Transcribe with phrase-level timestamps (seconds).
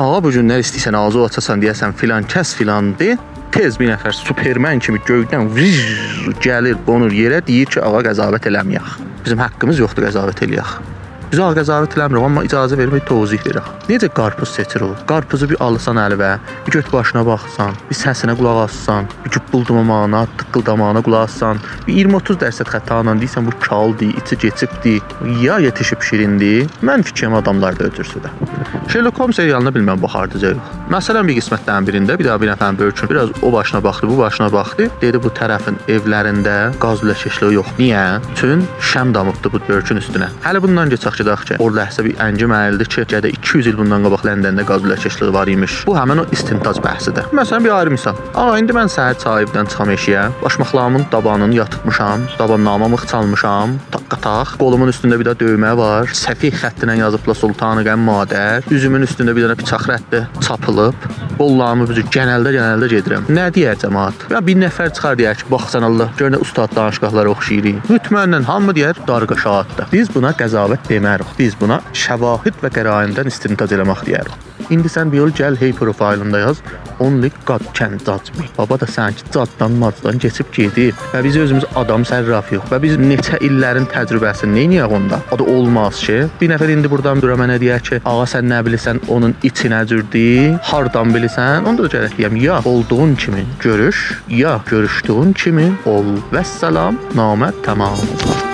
[0.00, 3.18] Ağa bu günlər istəyirsən ağzı açasan deyəsən filan kəs filandır.
[3.52, 5.80] Tez bir nəfər Superman kimi göydən vıj,
[6.40, 8.94] gəlir, qonur yerə, deyir ki, ağa qəzavət eləməyək.
[9.26, 10.72] Bizim haqqımız yoxdur qəzavət eləyək.
[11.30, 13.66] Biz ağa qəzavət eləmirik, amma icazə vermək tozih verir.
[13.90, 14.88] Necə qarpız seçir o?
[15.10, 16.30] Qarpızı bir alsan əlinə,
[16.64, 22.40] bir göt başına baxsan, bir səsinə qulaq assan, bir güppüldamağına, tıqqıldamağına qulaq assan, bir 20-30
[22.46, 24.96] dərsə xətayla deyirsən bu kaldır, içi keçibdi,
[25.44, 26.70] ya yetişib şirindir.
[26.80, 28.32] Mən fikrim adamlar da ötürsüdür.
[28.90, 30.70] Sherlock Holmes serialına bilməm baxardı zövq.
[30.90, 34.48] Məsələn bir qismətlərin birində bir daha bir nəfərin böyükün biraz o başına baxdı, bu başına
[34.52, 34.88] baxdı.
[35.02, 37.70] Dedi bu tərəfin evlərində qaz ləşəşliyi yox.
[37.78, 38.02] Niyə?
[38.40, 40.32] Çün şəm damıbdı bu böyükün üstünə.
[40.42, 44.06] Hələ bundan keçək Bakıdaq ki, orada həsə bir ənci mənildi ki, gədə 200 il bundan
[44.08, 45.74] qabaq Ləndəndə qaz ləşəşliyi var imiş.
[45.86, 47.28] Bu həmin o istintaj bəhsidir.
[47.36, 48.18] Məsələn bir ayrı misal.
[48.34, 53.76] Aa indi mən səhər çayıbdan çıxam eşiyə, başmaqlarımın dabanını yatırtmışam, dabannamamı çalmışam,
[54.10, 56.10] taqqa-taq, qolumun üstündə bir də döymə var.
[56.16, 58.66] Səfih xəttinə yazıbla Sultanı Qəm Madər.
[58.74, 61.06] Üzümün üstündə bir dənə bıçaq rəddi çapılıb.
[61.38, 63.30] Qollarımı büzüb genəldə genəldə gedirəm.
[63.30, 64.26] Nə deyər cəmaət?
[64.34, 67.86] Ya bir nəfər çıxar deyər ki, baxsan Allah, gör nə ustad danışıqları oxşayırıq.
[67.90, 69.90] Mütmənnən hamı deyər darqaşaatdır.
[69.94, 71.34] Biz buna qəzavət demərik.
[71.38, 74.46] Biz buna şəvahid və qəraindən istintaj eləmək deyirik.
[74.70, 76.64] İndi sən bir yol gəl hey profailında yaz.
[77.00, 78.46] Only God can judge me.
[78.58, 83.40] Baba da sanki caddan macdan keçib gedib və biz özümüz adam sərrafıyıq və biz neçə
[83.46, 85.22] illərin təcrübəsini neyniyək onda?
[85.32, 88.60] O da olmaz ki, bir nəfər indi burdan dura mənə deyər ki, ağa sən nə
[88.66, 91.64] bilirsən onun içinə cürdür, hardan bilirsən?
[91.64, 96.14] Onda da gərək deyəm, ya olduğun kimi görüş, ya görüşdüyün kimi ol.
[96.34, 98.49] Vəssalam, namə tamam.